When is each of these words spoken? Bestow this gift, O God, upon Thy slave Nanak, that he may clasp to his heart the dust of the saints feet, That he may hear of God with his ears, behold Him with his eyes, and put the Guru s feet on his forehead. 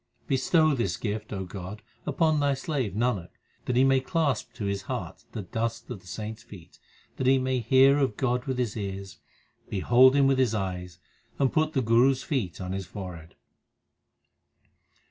Bestow 0.25 0.73
this 0.73 0.97
gift, 0.97 1.31
O 1.31 1.45
God, 1.45 1.83
upon 2.07 2.39
Thy 2.39 2.55
slave 2.55 2.93
Nanak, 2.95 3.27
that 3.65 3.75
he 3.75 3.83
may 3.83 3.99
clasp 3.99 4.51
to 4.53 4.65
his 4.65 4.81
heart 4.89 5.23
the 5.33 5.43
dust 5.43 5.91
of 5.91 5.99
the 6.01 6.07
saints 6.07 6.41
feet, 6.41 6.79
That 7.17 7.27
he 7.27 7.37
may 7.37 7.59
hear 7.59 7.99
of 7.99 8.17
God 8.17 8.45
with 8.45 8.57
his 8.57 8.75
ears, 8.75 9.19
behold 9.69 10.15
Him 10.15 10.25
with 10.25 10.39
his 10.39 10.55
eyes, 10.55 10.97
and 11.37 11.53
put 11.53 11.73
the 11.73 11.83
Guru 11.83 12.13
s 12.13 12.23
feet 12.23 12.59
on 12.59 12.71
his 12.71 12.87
forehead. 12.87 13.35